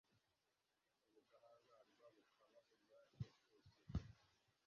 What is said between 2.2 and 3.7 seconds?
ubwacu twese.